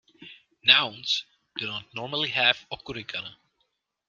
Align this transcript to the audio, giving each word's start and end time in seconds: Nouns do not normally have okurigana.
Nouns 0.65 1.25
do 1.59 1.67
not 1.67 1.93
normally 1.93 2.29
have 2.29 2.65
okurigana. 2.71 3.35